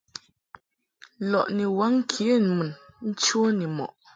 Lɔʼ 1.31 1.47
ni 1.55 1.65
waŋ 1.77 1.93
ŋkenmun 2.01 2.69
nche 3.07 3.39
ni 3.57 3.65
mɔʼ. 3.77 3.91